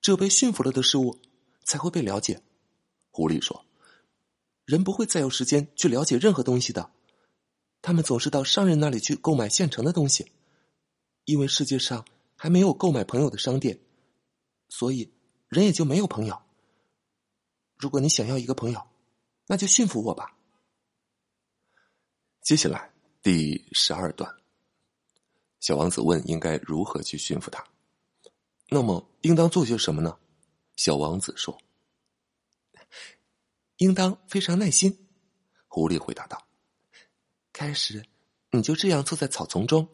[0.00, 1.18] 只有被驯服了的事物
[1.64, 2.42] 才会被了解。”
[3.10, 3.64] 狐狸说
[4.64, 6.92] ：“人不会再有时间去了解任何东西的，
[7.82, 10.30] 他们总是到商人那里去购买现成的东西，
[11.24, 12.04] 因为世界上
[12.36, 13.80] 还没有购买朋友的商店，
[14.68, 15.12] 所以
[15.48, 16.40] 人也就没有朋友。
[17.80, 18.86] 如果你想要一个朋友，
[19.46, 20.36] 那就驯服我吧。”
[22.44, 24.30] 接下来第十二段，
[25.60, 27.64] 小王子问：“应该如何去驯服他？
[28.68, 30.18] 那么应当做些什么呢？”
[30.76, 31.58] 小王子说
[33.78, 35.08] ：“应当非常耐心。”
[35.68, 36.46] 狐狸回答道
[37.52, 38.04] ：“开始
[38.50, 39.88] 你就这样坐在草丛中，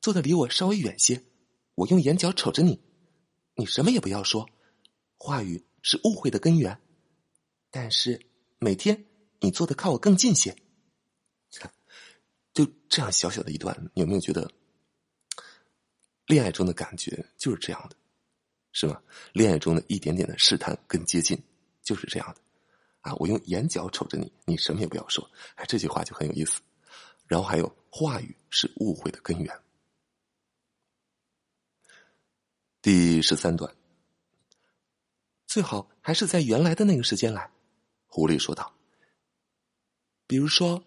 [0.00, 1.24] 坐的离我稍微远些，
[1.74, 2.80] 我用眼角瞅着你，
[3.54, 4.48] 你什么也不要说，
[5.16, 6.80] 话语是误会的根源。
[7.70, 8.20] 但是
[8.58, 9.04] 每天
[9.40, 10.56] 你坐的靠我更近些。”
[12.54, 14.50] 就这样小小的一段，你有没有觉得
[16.26, 17.94] 恋爱中的感觉就是这样的，
[18.72, 19.00] 是吗？
[19.32, 21.40] 恋爱中的一点点的试探跟接近
[21.82, 22.40] 就是这样的
[23.02, 23.14] 啊！
[23.14, 25.30] 我用眼角瞅着你，你什么也不要说。
[25.54, 26.60] 哎，这句话就很有意思。
[27.28, 29.60] 然后还有话语是误会的根源。
[32.82, 33.72] 第十三段，
[35.46, 37.48] 最好还是在原来的那个时间来。
[38.08, 38.74] 狐狸说道
[40.26, 40.82] ：“比如说，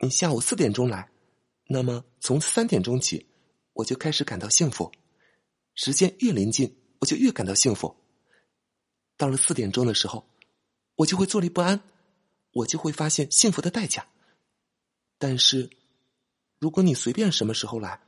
[0.00, 1.10] 你下午四点钟来。”
[1.66, 3.26] 那么，从三点钟起，
[3.72, 4.92] 我就开始感到幸福。
[5.74, 7.96] 时间越临近，我就越感到幸福。
[9.16, 10.28] 到了四点钟的时候，
[10.96, 11.82] 我就会坐立不安，
[12.50, 14.06] 我就会发现幸福的代价。
[15.16, 15.70] 但是，
[16.58, 17.98] 如果你随便什么时候来，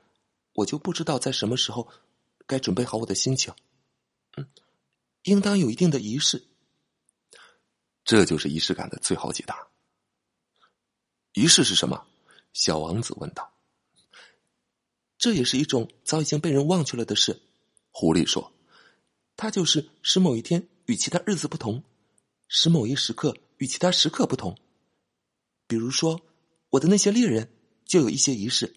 [0.52, 1.88] 我就不知道在什么时候
[2.46, 3.54] 该准备好我的心情。
[4.36, 4.46] 嗯，
[5.22, 6.46] 应当有一定的仪式。
[8.06, 9.66] 这就是仪式感的最好解答。
[11.34, 12.06] 仪式是什么？
[12.52, 13.52] 小王子问道
[15.18, 17.42] ：“这也是一种早已经被人忘却了的事。”
[17.90, 18.52] 狐狸说
[19.36, 21.82] ：“它就是使某一天与其他日子不同，
[22.46, 24.56] 使某一时刻与其他时刻不同。
[25.66, 26.22] 比如说，
[26.70, 27.52] 我的那些猎人
[27.84, 28.76] 就有一些仪式，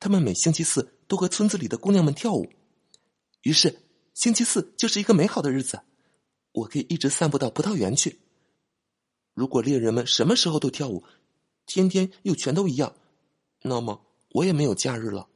[0.00, 2.52] 他们每星期四都和村子里的姑娘们跳舞。
[3.42, 3.80] 于是，
[4.14, 5.80] 星期四就是一个美好的日子，
[6.50, 8.18] 我可以一直散步到葡萄园去。
[9.34, 11.04] 如果猎人们什么时候都跳舞，
[11.66, 12.94] 天天又全都一样，
[13.62, 15.26] 那么我也没有假日了，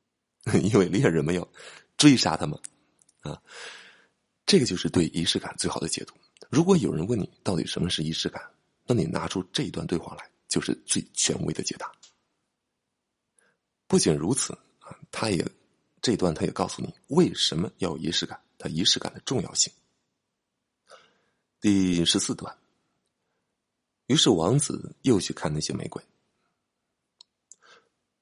[0.62, 1.48] 因为猎人没有
[1.96, 2.58] 追杀他们
[3.20, 3.40] 啊。
[4.44, 6.14] 这个就是对仪式感最好的解读。
[6.50, 8.42] 如果有人问你到底什么是仪式感，
[8.84, 11.90] 那你拿出这一段对话来，就是最权威的解答。
[13.86, 15.44] 不仅如此啊，他也
[16.02, 19.72] 这段他也告诉你为什么要有仪式感，它仪式感的重要性。
[21.60, 22.56] 第十四段。
[24.06, 26.02] 于是王子又去看那些玫瑰。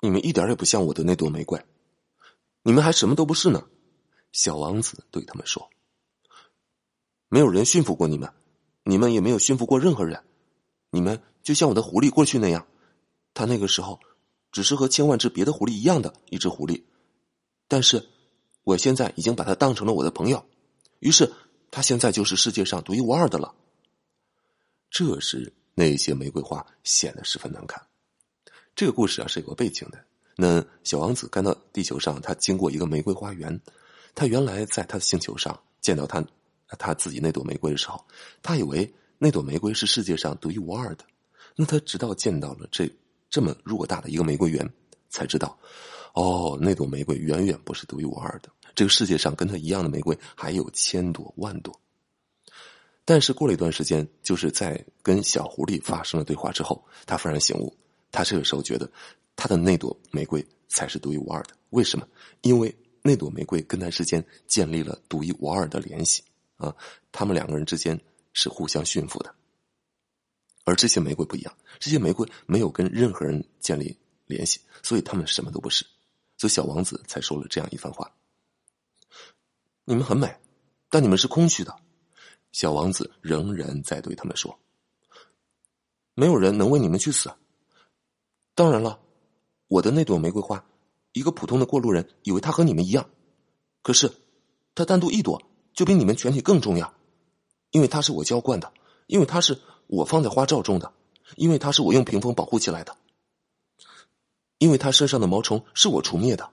[0.00, 1.64] 你们一点也不像我的那朵玫瑰，
[2.62, 3.66] 你们还什么都不是呢。
[4.32, 5.70] 小王子对他们说
[7.28, 8.30] ：“没有人驯服过你们，
[8.82, 10.22] 你们也没有驯服过任何人。
[10.90, 12.66] 你们就像我的狐狸过去那样，
[13.32, 13.98] 他那个时候
[14.52, 16.82] 只是和千万只别的狐狸一样的一只狐狸，
[17.66, 18.06] 但是
[18.62, 20.44] 我现在已经把他当成了我的朋友，
[20.98, 21.32] 于是
[21.70, 23.54] 他现在就是世界上独一无二的了。”
[24.90, 25.52] 这时。
[25.74, 27.82] 那些玫瑰花显得十分难看。
[28.74, 29.98] 这个故事啊是有个背景的。
[30.36, 33.60] 那小王子刚到地球上，他经过一个玫瑰花园。
[34.16, 36.24] 他原来在他的星球上见到他
[36.78, 38.04] 他自己那朵玫瑰的时候，
[38.42, 41.04] 他以为那朵玫瑰是世界上独一无二的。
[41.56, 42.88] 那他直到见到了这
[43.28, 44.68] 这么偌大的一个玫瑰园，
[45.08, 45.58] 才知道，
[46.14, 48.48] 哦，那朵玫瑰远远不是独一无二的。
[48.74, 51.80] 这个世界上跟他一样的玫瑰还有千朵万朵。
[53.04, 57.76] 但是过了一段时间，就是在跟小狐狸发生了对话之后，他幡然醒悟，
[58.10, 58.90] 他这个时候觉得
[59.36, 61.54] 他的那朵玫瑰才是独一无二的。
[61.70, 62.08] 为什么？
[62.40, 66.22] 因为那朵玫瑰跟他之间建立了独一无二的联系
[66.56, 66.74] 啊，
[67.12, 68.00] 他们两个人之间
[68.32, 69.34] 是互相驯服的。
[70.64, 75.84] 而这些玫瑰不一样，这些玫瑰没有跟任何人建立联系，所以他们什么都不是。
[76.38, 78.10] 所以小王子才说了这样一番话
[79.84, 80.34] ：“你们很美，
[80.88, 81.76] 但你们是空虚的。”
[82.54, 84.56] 小王子仍然在对他们说
[86.14, 87.28] ：“没有人能为你们去死。
[88.54, 89.00] 当然了，
[89.66, 90.64] 我的那朵玫瑰花，
[91.14, 93.10] 一个普通的过路人以为它和你们一样，
[93.82, 94.08] 可是
[94.76, 96.94] 它单独一朵就比你们全体更重要，
[97.72, 98.72] 因为它是我浇灌的，
[99.08, 100.94] 因为它是我放在花罩中的，
[101.34, 102.96] 因为它是我用屏风保护起来的，
[104.58, 106.48] 因为它身上的毛虫是我除灭的，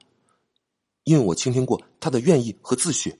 [1.03, 3.15] 因为我倾听过它的愿意和自诩。”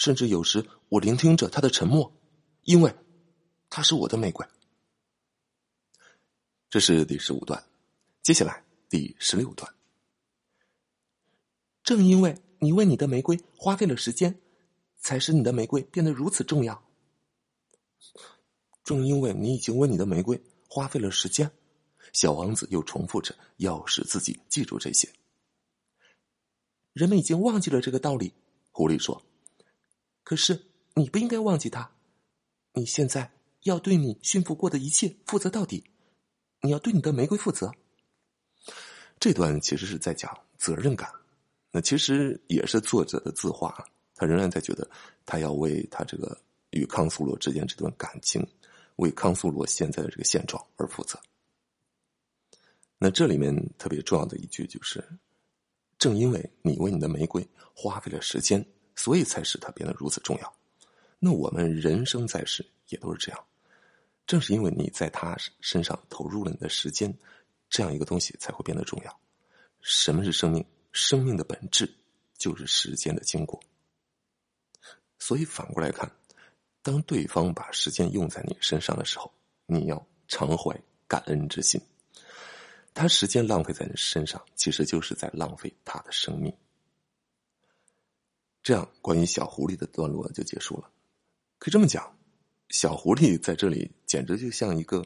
[0.00, 2.10] 甚至有时，我聆听着他的沉默，
[2.62, 2.96] 因为
[3.68, 4.46] 他是我的玫瑰。
[6.70, 7.62] 这是第十五段，
[8.22, 9.74] 接下来第十六段。
[11.82, 14.40] 正因为你为你的玫瑰花费了时间，
[14.96, 16.82] 才使你的玫瑰变得如此重要。
[18.82, 21.50] 正因为你已经为你的玫瑰花费了时间，
[22.14, 25.12] 小王子又重复着，要使自己记住这些。
[26.94, 28.32] 人们已经忘记了这个道理，
[28.70, 29.22] 狐狸说。
[30.22, 31.90] 可是你不应该忘记他，
[32.74, 35.84] 你现在要对你驯服过的一切负责到底，
[36.60, 37.72] 你要对你的玫瑰负责。
[39.18, 41.10] 这段其实是在讲责任感，
[41.70, 44.88] 那其实也是作者的自话，他仍然在觉得
[45.26, 48.46] 他要为他这个与康苏罗之间这段感情，
[48.96, 51.20] 为康苏罗现在的这个现状而负责。
[52.98, 55.04] 那这里面特别重要的一句就是。
[55.98, 58.66] 正因为你为你的玫瑰花费了时间，
[59.00, 60.56] 所以才使它变得如此重要。
[61.18, 63.44] 那我们人生在世也都是这样，
[64.26, 67.10] 正是因为你在他身上投入了你的时间，
[67.70, 69.20] 这样一个东西才会变得重要。
[69.80, 70.62] 什么是生命？
[70.92, 71.90] 生命的本质
[72.36, 73.58] 就是时间的经过。
[75.18, 76.10] 所以反过来看，
[76.82, 79.32] 当对方把时间用在你身上的时候，
[79.64, 81.80] 你要常怀感恩之心。
[82.92, 86.54] 他时间浪费在你身上，其实就是在浪费他的生命。
[88.62, 90.90] 这样，关于小狐狸的段落就结束了。
[91.58, 92.16] 可以这么讲，
[92.68, 95.04] 小狐狸在这里简直就像一个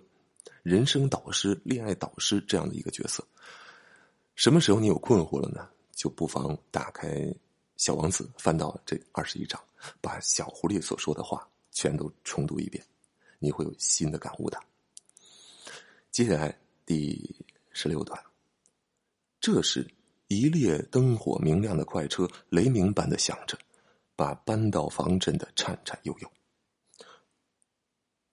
[0.62, 3.27] 人生导师、恋爱导师这样的一个角色。
[4.35, 5.69] 什么时候你有困惑了呢？
[5.93, 7.09] 就不妨打开
[7.77, 9.61] 《小王子》，翻到这二十一章，
[10.01, 12.85] 把小狐狸所说的话全都重读一遍，
[13.38, 14.61] 你会有新的感悟的。
[16.11, 17.35] 接下来第。
[17.77, 18.17] 十六段。
[19.40, 19.85] 这时，
[20.38, 23.59] 一列灯火明亮的快车雷鸣般的响着，
[24.16, 26.31] 把搬道房震得颤颤悠悠。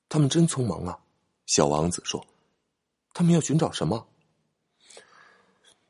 [0.10, 1.00] 他们真匆忙啊！
[1.46, 2.26] 小王子说
[3.14, 4.08] ：“他们要寻找什么？”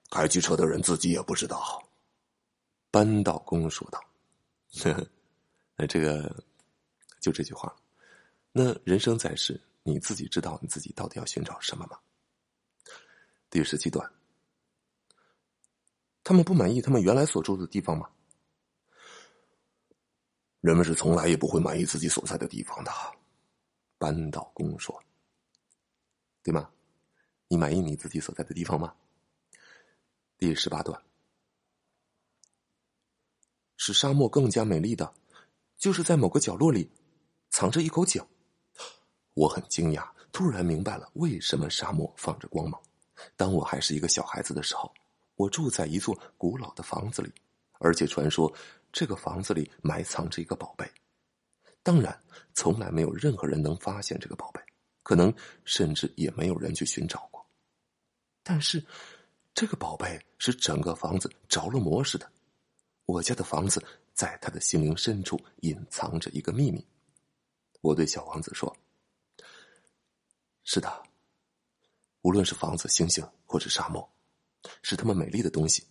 [0.10, 1.84] 开汽车的人自己也不知道。
[2.90, 4.04] 扳道工说道
[4.84, 5.08] ：“呵呵，
[5.76, 6.44] 那这个
[7.20, 7.76] 就这句话。
[8.52, 11.98] 那人生在世，你自己知道你自己到底要寻找什么吗？”
[13.50, 14.12] 第十七段，
[16.24, 18.10] 他们不满意他们原来所住的地方吗？
[20.62, 22.92] 人们是从来也不会满意自己所在的地方的。
[23.98, 25.04] 扳道工说
[26.44, 26.70] ：“对吗？
[27.48, 28.96] 你满意你自己所在的地方吗？”
[30.38, 31.00] 第十八段，
[33.78, 35.14] 使沙漠更加美丽的，
[35.78, 36.92] 就是在某个角落里
[37.50, 38.24] 藏着一口井。
[39.34, 42.82] 我很惊讶，突然明白了为什么沙漠放着光芒。
[43.36, 44.92] 当我还是一个小孩子的时候，
[45.42, 47.34] 我住在一座古老的房子里，
[47.80, 48.54] 而且传说
[48.92, 50.88] 这个房子里埋藏着一个宝贝。
[51.82, 52.16] 当然，
[52.54, 54.62] 从来没有任何人能发现这个宝贝，
[55.02, 55.34] 可能
[55.66, 57.44] 甚至也没有人去寻找过。
[58.44, 58.86] 但是，
[59.56, 62.32] 这个宝贝是整个房子着了魔似的。
[63.06, 66.86] 我家的房子在他的心灵深处隐藏着一个秘密。
[67.82, 68.72] 我对小王子说
[70.62, 71.02] ：“是的。”
[72.22, 74.08] 无论是房子、星星，或者沙漠，
[74.82, 75.86] 是他们美丽的东西，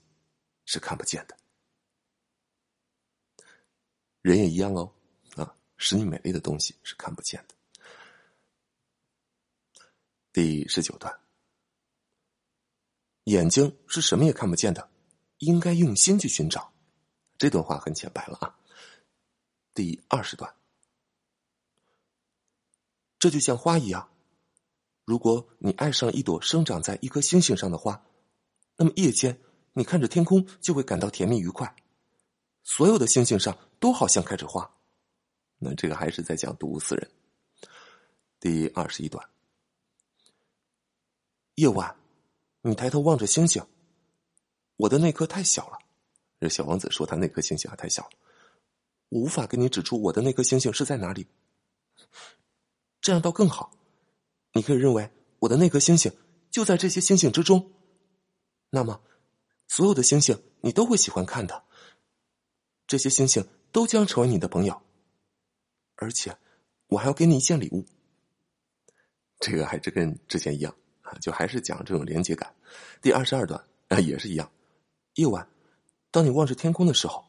[0.64, 1.36] 是看不见的。
[4.22, 4.92] 人也一样哦，
[5.36, 7.54] 啊，使你美丽的东西是看不见的。
[10.32, 11.18] 第十九段，
[13.24, 14.90] 眼睛是什么也看不见的，
[15.38, 16.72] 应该用心去寻找。
[17.38, 18.56] 这段话很浅白了啊。
[19.72, 20.54] 第二十段，
[23.18, 24.12] 这就像花一样。
[25.04, 28.04] 如果你爱上一朵生长在一颗星星上的花，
[28.80, 29.38] 那么夜间
[29.74, 31.76] 你看着天空就会感到甜蜜愉快。
[32.64, 34.74] 所有的星星上都好像开着花。
[35.58, 37.10] 那这个还是在讲毒死人。
[38.40, 39.28] 第二十一段，
[41.56, 41.94] 夜晚，
[42.62, 43.62] 你抬头望着星星，
[44.76, 45.78] 我的那颗太小了。
[46.40, 48.10] 这小王子说他那颗星星还太小了，
[49.10, 51.26] 我无法给你指出我的那颗星星是在哪里。
[53.02, 53.76] 这样倒更好。
[54.54, 55.10] 你可以认为
[55.40, 56.10] 我的那颗星星
[56.50, 57.70] 就在这些星星之中，
[58.70, 59.02] 那么
[59.68, 61.64] 所有的星星你都会喜欢看的。
[62.86, 64.80] 这些星星都将成为你的朋友，
[65.96, 66.36] 而且
[66.88, 67.84] 我还要给你一件礼物。
[69.38, 72.54] 这个还是跟之前一样啊，就还是讲这种连接感。
[73.00, 74.50] 第二十二段啊也是一样。
[75.14, 75.48] 夜晚，
[76.10, 77.24] 当你望着天空的时候，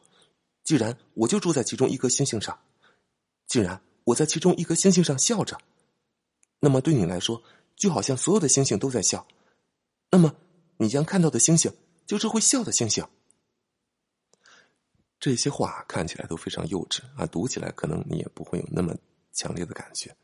[0.64, 2.58] 既然我就住在其中一颗星星上，
[3.46, 5.58] 既然我在其中一颗星星上笑着。
[6.60, 7.42] 那么对你来说，
[7.76, 9.26] 就好像所有的星星都在笑，
[10.10, 10.34] 那么
[10.76, 11.72] 你将看到的星星
[12.06, 13.04] 就是会笑的星星。
[15.20, 18.92] 这些话看起来都非常幼稚啊，读起来可能你也不会有那么
[19.32, 20.14] 强烈的感觉。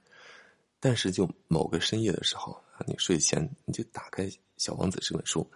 [0.81, 4.25] 但是，就某个深夜的时候啊，你睡前你就打开
[4.57, 5.49] 《小王子》这本书，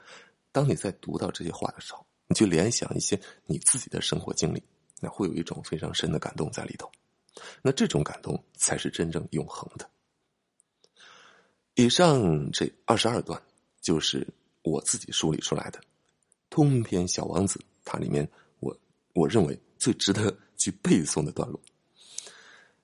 [0.50, 4.62] 当你在读到这些话的时候，你就联想一些你自己的生活经历，
[5.00, 6.90] 那会有一种非常深的感动在里头。
[7.62, 9.88] 那这种感动才是真正永恒的。
[11.74, 13.40] 以上这二十二段
[13.80, 14.26] 就是
[14.62, 15.80] 我自己梳理出来的
[16.50, 18.28] 通篇《小王子》，它里面
[18.60, 18.76] 我
[19.12, 21.60] 我认为最值得去背诵的段落。《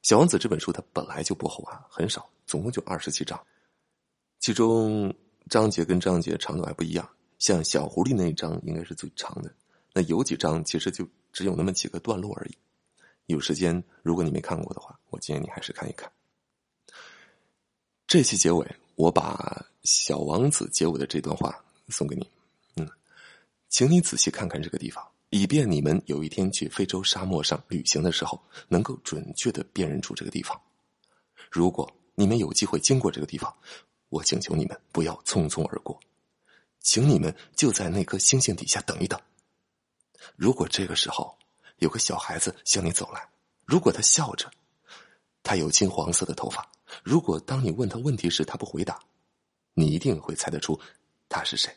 [0.02, 3.40] 小王子》这本书它本来就不厚啊，很少，总共就二十七章，
[4.40, 5.14] 其中
[5.48, 7.08] 章节跟章节长度还不一样。
[7.38, 9.54] 像小狐狸那一章应该是最长的，
[9.92, 12.56] 那有几章其实就只有那么几个段落而已。
[13.26, 16.10] 有时间，如果你没看过的话，我建议你还是看一看。
[18.06, 18.66] 这期结尾，
[18.96, 19.36] 我把
[19.82, 22.28] 《小王子》结尾的这段话送给你，
[22.76, 22.88] 嗯，
[23.68, 25.06] 请你仔细看看这个地方。
[25.30, 30.58] 以便你们有一天去非洲沙漠上旅行的时候，能够准确的辨认出这个地方。
[31.50, 33.54] 如果你们有机会经过这个地方，
[34.08, 36.00] 我请求你们不要匆匆而过，
[36.80, 39.20] 请你们就在那颗星星底下等一等。
[40.34, 41.36] 如果这个时候
[41.78, 43.28] 有个小孩子向你走来，
[43.66, 44.50] 如果他笑着，
[45.42, 46.66] 他有金黄色的头发，
[47.04, 48.98] 如果当你问他问题时他不回答，
[49.74, 50.80] 你一定会猜得出
[51.28, 51.72] 他是谁。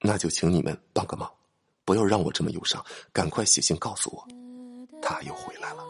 [0.00, 1.30] 那就请你们帮个忙，
[1.84, 4.26] 不要让我这么忧伤，赶快写信告诉我，
[5.00, 5.84] 他又回来了。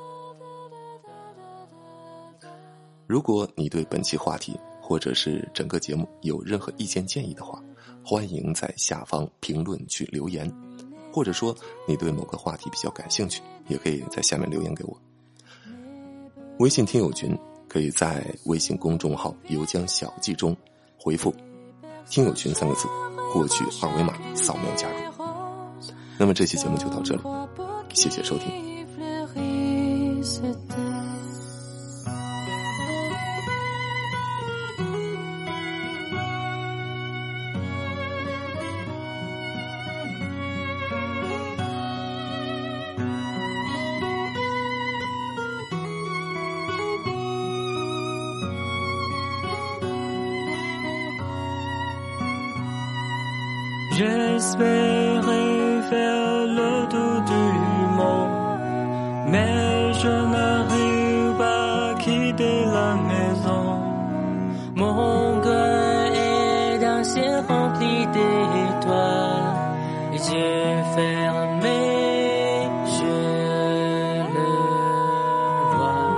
[3.07, 7.63] 如果你对本期话题或者是整个节目有任何意见建议的话，
[8.05, 10.51] 欢迎在下方评论区留言，
[11.13, 11.55] 或者说
[11.87, 15.01] 你对某个话题比较感兴趣，也可以在下面留言给我。
[16.59, 17.37] 微信听友群
[17.69, 20.57] 可以在微信公众号“游江小记”中
[21.07, 21.33] 回复
[22.11, 22.89] “听友群”三个字。
[23.33, 24.95] 获取二维码，扫描加入。
[26.19, 27.21] 那么这期节目就到这里，
[27.93, 28.51] 谢谢收听。
[53.99, 57.47] J'espérais faire le tour du
[57.99, 58.61] monde,
[59.31, 63.81] mais je n'arrive pas à quitter la maison.
[64.75, 69.57] Mon cœur est d'un ciel rempli d'étoiles,
[70.13, 71.81] j'ai fermé,
[72.99, 73.17] je
[74.37, 74.53] le
[75.75, 76.11] vois.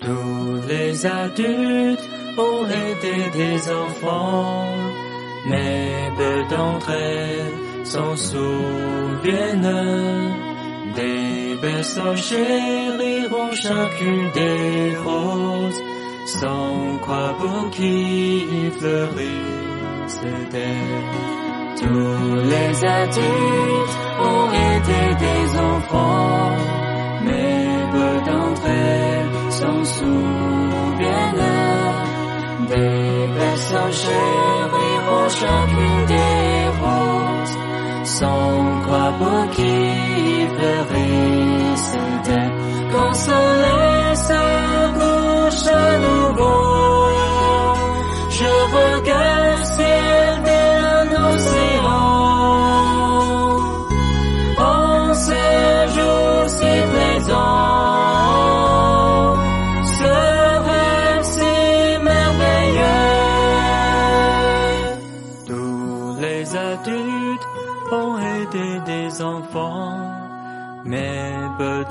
[0.00, 1.71] Tous les adultes
[3.32, 4.66] des enfants,
[5.46, 9.70] mais peu d'entre elles s'en souviennent.
[10.94, 15.82] Des berceaux chériront chacune des roses,
[16.26, 20.20] sans quoi pour qui fleurissent
[21.80, 26.56] Tous les adultes ont été des enfants,
[27.24, 30.22] mais peu d'entre elles s'en souviennent
[35.28, 37.56] chacune des roses,
[38.04, 42.50] sans quoi pour qui pleurer, c'était
[42.92, 43.81] consoler.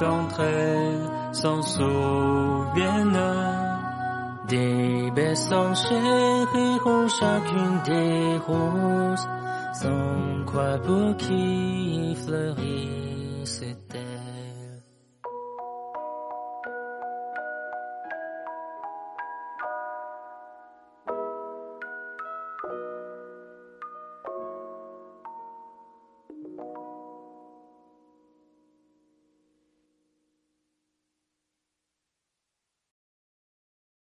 [0.01, 3.19] D'entre elles s'en souviennent.
[4.47, 9.27] Des berceaux chériront chacune des roses,
[9.73, 13.00] sans quoi pour qui fleurissent